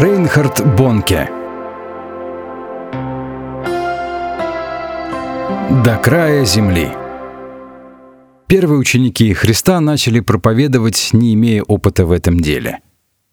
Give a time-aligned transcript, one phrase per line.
[0.00, 1.28] Рейнхард Бонке
[5.84, 6.88] До края земли
[8.46, 12.78] Первые ученики Христа начали проповедовать, не имея опыта в этом деле.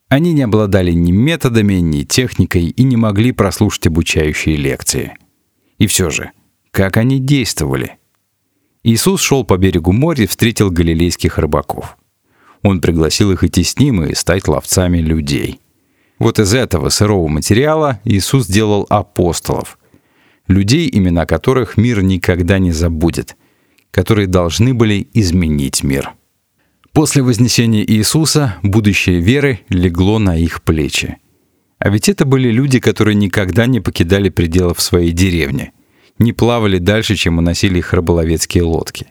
[0.10, 5.14] Они не обладали ни методами, ни техникой и не могли прослушать обучающие лекции.
[5.78, 6.32] И все же,
[6.72, 7.94] как они действовали?
[8.84, 11.98] Иисус шел по берегу моря и встретил галилейских рыбаков.
[12.62, 15.62] Он пригласил их идти с ним и стать ловцами людей.
[16.20, 19.78] Вот из этого сырого материала Иисус сделал апостолов,
[20.48, 23.36] людей, имена которых мир никогда не забудет,
[23.92, 26.14] которые должны были изменить мир.
[26.92, 31.18] После вознесения Иисуса будущее веры легло на их плечи.
[31.78, 35.74] А ведь это были люди, которые никогда не покидали пределов своей деревни,
[36.18, 39.08] не плавали дальше, чем уносили их рыболовецкие лодки.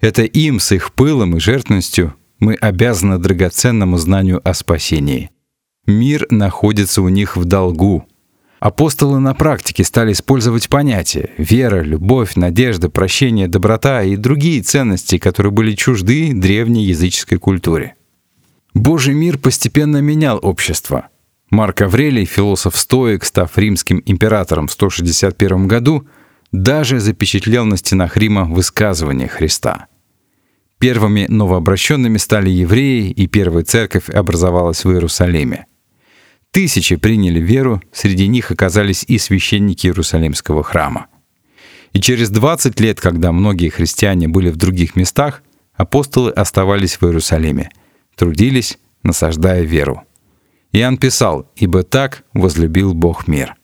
[0.00, 5.30] Это им с их пылом и жертвностью мы обязаны драгоценному знанию о спасении.
[5.88, 8.06] Мир находится у них в долгу.
[8.60, 15.50] Апостолы на практике стали использовать понятия вера, любовь, надежда, прощение, доброта и другие ценности, которые
[15.50, 17.94] были чужды древней языческой культуре.
[18.74, 21.08] Божий мир постепенно менял общество.
[21.48, 26.06] Марк Аврелий, философ-стоик, став римским императором в 161 году,
[26.52, 29.86] даже запечатлел на стенах Рима высказывание Христа.
[30.78, 35.64] Первыми новообращенными стали евреи, и первая церковь образовалась в Иерусалиме.
[36.50, 41.06] Тысячи приняли веру, среди них оказались и священники Иерусалимского храма.
[41.92, 45.42] И через 20 лет, когда многие христиане были в других местах,
[45.74, 47.70] апостолы оставались в Иерусалиме,
[48.14, 50.02] трудились, насаждая веру.
[50.72, 53.54] Иоанн писал, «Ибо так возлюбил Бог мир».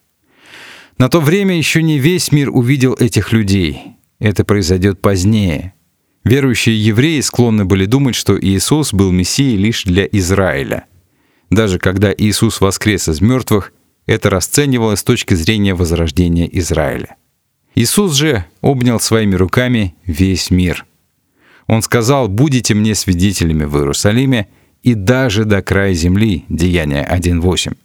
[0.98, 3.96] На то время еще не весь мир увидел этих людей.
[4.20, 5.74] Это произойдет позднее.
[6.22, 10.84] Верующие евреи склонны были думать, что Иисус был Мессией лишь для Израиля—
[11.50, 13.72] даже когда Иисус воскрес из мертвых,
[14.06, 17.16] это расценивалось с точки зрения возрождения Израиля.
[17.74, 20.86] Иисус же обнял своими руками весь мир.
[21.66, 24.48] Он сказал, «Будете мне свидетелями в Иерусалиме
[24.82, 27.76] и даже до края земли» Деяние 1.8.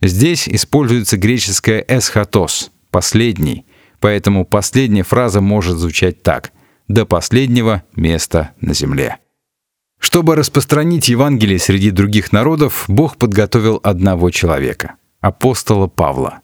[0.00, 3.66] Здесь используется греческое «эсхатос»— «последний»,
[4.00, 6.52] поэтому последняя фраза может звучать так
[6.88, 9.18] «до последнего места на земле».
[10.04, 16.40] Чтобы распространить Евангелие среди других народов, Бог подготовил одного человека— апостола Павла.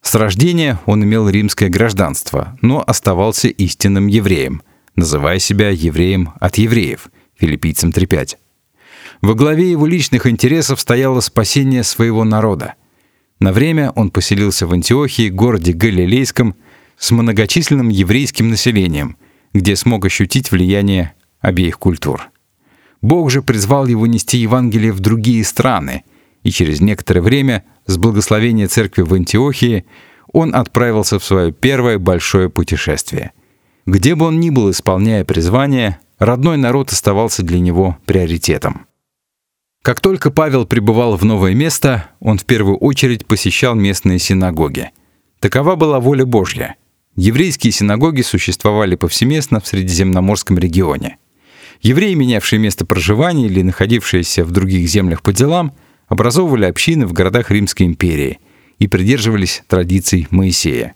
[0.00, 4.62] С рождения он имел римское гражданство, но оставался истинным евреем,
[4.94, 8.36] называя себя евреем от евреев, филиппийцам 3.5.
[9.22, 12.74] Во главе его личных интересов стояло спасение своего народа.
[13.40, 16.54] На время он поселился в Антиохии, городе Галилейском,
[16.96, 19.16] с многочисленным еврейским населением,
[19.52, 22.30] где смог ощутить влияние обеих культур.
[23.02, 26.04] Бог же призвал его нести Евангелие в другие страны,
[26.42, 29.84] и через некоторое время, с благословения церкви в Антиохии,
[30.32, 33.32] он отправился в свое первое большое путешествие.
[33.86, 38.86] Где бы он ни был, исполняя призвание, родной народ оставался для него приоритетом.
[39.82, 44.90] Как только Павел прибывал в новое место, он в первую очередь посещал местные синагоги.
[45.40, 46.76] Такова была воля Божья.
[47.16, 51.16] Еврейские синагоги существовали повсеместно в Средиземноморском регионе.
[51.82, 55.72] Евреи, менявшие место проживания или находившиеся в других землях по делам,
[56.08, 58.38] образовывали общины в городах Римской империи
[58.78, 60.94] и придерживались традиций Моисея.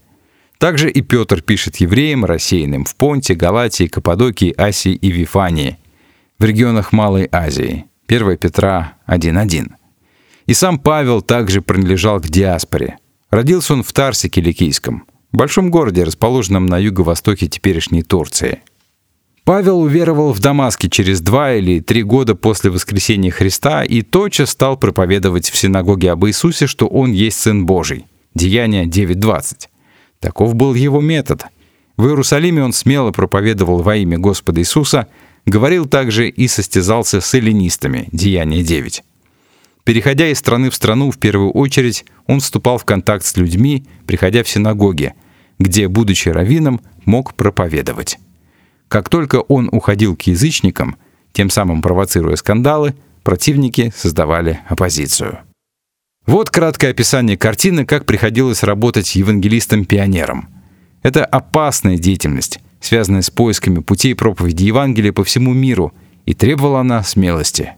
[0.59, 5.78] Также и Петр пишет евреям, рассеянным в Понте, Галатии, Каппадокии, Асии и Вифании,
[6.39, 7.87] в регионах Малой Азии.
[8.06, 9.73] 1 Петра 1.1.
[10.47, 12.99] И сам Павел также принадлежал к диаспоре.
[13.31, 18.61] Родился он в Тарсе Киликийском, большом городе, расположенном на юго-востоке теперешней Турции–
[19.44, 24.78] Павел уверовал в Дамаске через два или три года после воскресения Христа и тотчас стал
[24.78, 28.06] проповедовать в синагоге об Иисусе, что Он есть Сын Божий.
[28.34, 29.69] Деяние 9.20.
[30.19, 31.44] Таков был его метод.
[31.99, 35.09] В Иерусалиме он смело проповедовал во имя Господа Иисуса,
[35.44, 38.09] говорил также и состязался с эллинистами.
[38.12, 39.05] Деяние 9.
[39.85, 44.43] Переходя из страны в страну, в первую очередь, он вступал в контакт с людьми, приходя
[44.43, 45.12] в синагоги,
[45.58, 48.19] где, будучи раввином, мог проповедовать.
[48.88, 50.96] Как только он уходил к язычникам,
[51.32, 55.40] тем самым провоцируя скандалы, противники создавали оппозицию.
[56.26, 60.48] Вот краткое описание картины, как приходилось работать евангелистом-пионером.
[61.02, 65.92] Это опасная деятельность, связанная с поисками путей проповеди Евангелия по всему миру,
[66.25, 67.75] и требовала она смелости.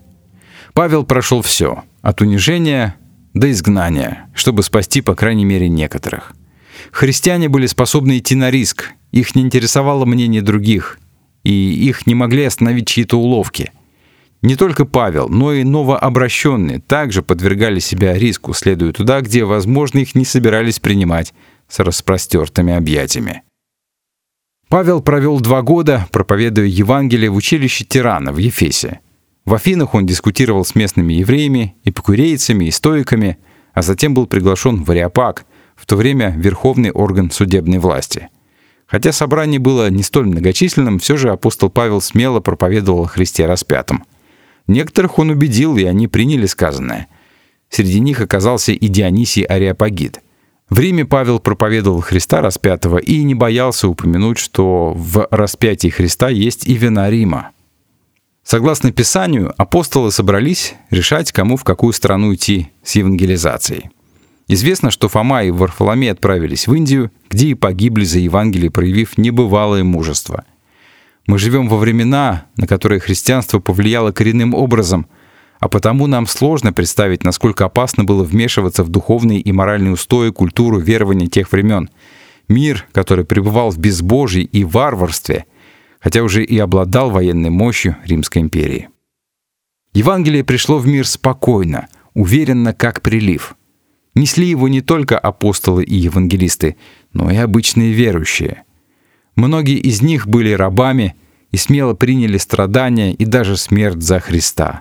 [0.74, 2.94] Павел прошел все, от унижения
[3.34, 6.34] до изгнания, чтобы спасти, по крайней мере, некоторых.
[6.92, 10.98] Христиане были способны идти на риск, их не интересовало мнение других,
[11.44, 13.72] и их не могли остановить чьи-то уловки.
[14.42, 20.14] Не только Павел, но и новообращенные также подвергали себя риску, следуя туда, где, возможно, их
[20.14, 21.34] не собирались принимать
[21.68, 23.42] с распростертыми объятиями.
[24.68, 29.00] Павел провел два года, проповедуя Евангелие в училище Тирана в Ефесе.
[29.44, 33.38] В Афинах он дискутировал с местными евреями, эпикурейцами и стоиками,
[33.74, 35.46] а затем был приглашен в Ариапаг,
[35.76, 38.28] в то время верховный орган судебной власти.
[38.86, 44.04] Хотя собрание было не столь многочисленным, все же апостол Павел смело проповедовал о Христе распятом–
[44.66, 47.08] Некоторых он убедил, и они приняли сказанное.
[47.68, 50.20] Среди них оказался и Дионисий Ариапагит.
[50.68, 56.66] В Риме Павел проповедовал Христа распятого и не боялся упомянуть, что в распятии Христа есть
[56.66, 57.50] и вина Рима.
[58.42, 63.90] Согласно Писанию, апостолы собрались решать, кому в какую страну идти с евангелизацией.
[64.48, 69.84] Известно, что Фома и Варфоломей отправились в Индию, где и погибли за Евангелие, проявив небывалое
[69.84, 70.44] мужество–
[71.26, 75.06] мы живем во времена, на которые христианство повлияло коренным образом,
[75.58, 80.78] а потому нам сложно представить, насколько опасно было вмешиваться в духовные и моральные устои, культуру,
[80.78, 81.90] верования тех времен.
[82.48, 85.46] Мир, который пребывал в безбожии и варварстве,
[85.98, 88.88] хотя уже и обладал военной мощью Римской империи.
[89.94, 93.55] Евангелие пришло в мир спокойно, уверенно, как прилив.
[94.16, 96.76] Несли его не только апостолы и евангелисты,
[97.12, 98.64] но и обычные верующие.
[99.36, 101.14] Многие из них были рабами
[101.50, 104.80] и смело приняли страдания и даже смерть за Христа.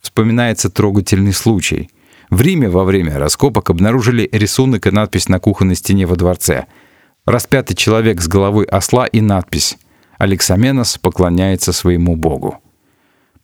[0.00, 1.90] Вспоминается трогательный случай.
[2.30, 6.64] В Риме во время раскопок обнаружили рисунок и надпись на кухонной стене во дворце.
[7.26, 9.76] Распятый человек с головой осла и надпись
[10.16, 12.58] «Алексаменос поклоняется своему Богу».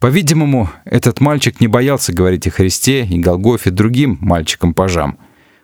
[0.02, 5.16] По-видимому, этот мальчик не боялся говорить о Христе и Голгофе другим мальчикам-пажам.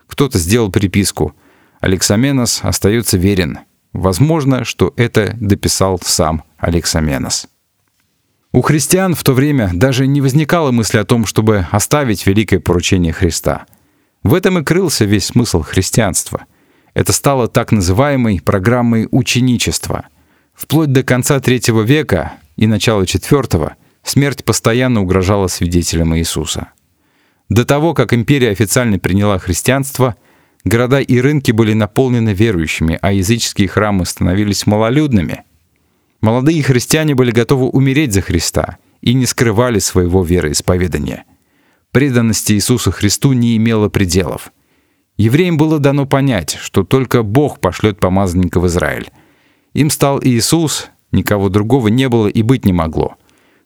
[0.07, 1.35] Кто-то сделал приписку
[1.81, 3.59] «Алексаменос остается верен».
[3.93, 7.49] Возможно, что это дописал сам Алексаменос.
[8.53, 13.13] У христиан в то время даже не возникало мысли о том, чтобы оставить великое поручение
[13.13, 13.67] Христа.
[14.23, 16.47] В этом и крылся весь смысл христианства.
[16.95, 20.05] Это стало так называемой программой ученичества.
[20.55, 23.75] Вплоть до конца третьего века и начала четвертого
[24.09, 26.69] смерть постоянно угрожала свидетелям Иисуса.
[27.49, 30.17] До того, как империя официально приняла христианство–
[30.65, 35.45] Города и рынки были наполнены верующими, а языческие храмы становились малолюдными.
[36.21, 41.25] Молодые христиане были готовы умереть за Христа и не скрывали своего вероисповедания.
[41.93, 44.53] Преданность Иисусу Христу не имела пределов.
[45.17, 49.11] Евреям было дано понять, что только Бог пошлет помазанника в Израиль.
[49.75, 53.17] Им стал Иисус, никого другого не было и быть не могло.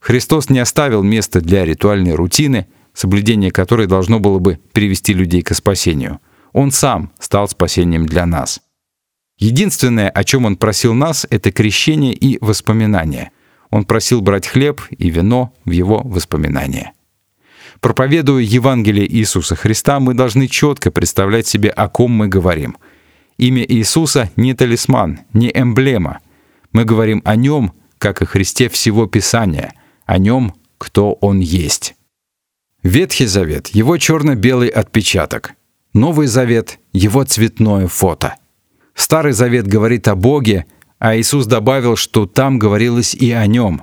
[0.02, 5.54] Христос не оставил места для ритуальной рутины, соблюдение которой должно было бы привести людей к
[5.54, 6.20] спасению–
[6.52, 8.60] он сам стал спасением для нас.
[9.38, 13.30] Единственное, о чем он просил нас, это крещение и воспоминание.
[13.70, 16.92] Он просил брать хлеб и вино в его воспоминания.
[17.80, 22.76] Проповедуя Евангелие Иисуса Христа, мы должны четко представлять себе, о ком мы говорим.
[23.38, 26.20] Имя Иисуса не талисман, не эмблема.
[26.72, 29.72] Мы говорим о нем, как о Христе всего Писания,
[30.06, 31.94] о нем, кто он есть.
[32.82, 35.54] Ветхий Завет— его черно-белый отпечаток—
[35.94, 38.36] Новый Завет— его цветное фото.
[38.94, 40.66] Старый Завет говорит о Боге,
[40.98, 43.82] а Иисус добавил, что там говорилось и о нем.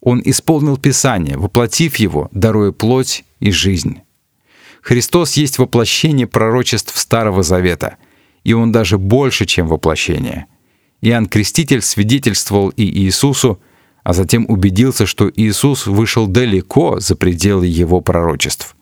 [0.00, 4.00] Он исполнил Писание, воплотив его, даруя плоть и жизнь.
[4.82, 7.96] Христос есть воплощение пророчеств Старого Завета,
[8.44, 10.46] и он даже больше, чем воплощение.
[11.02, 13.60] Иоанн Креститель свидетельствовал и Иисусу,
[14.02, 18.76] а затем убедился, что Иисус вышел далеко за пределы его пророчеств.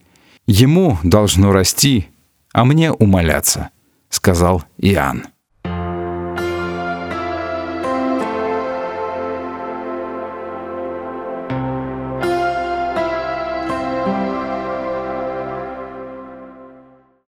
[0.46, 2.08] Ему должно расти
[2.52, 3.70] а мне умоляться»,—
[4.10, 5.26] сказал Иоанн.